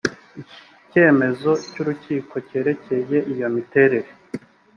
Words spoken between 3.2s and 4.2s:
iyo miterere